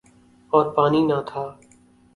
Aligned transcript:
اور 0.53 0.65
پانی 0.75 1.01
نہ 1.09 1.19
تھا۔ 1.27 1.43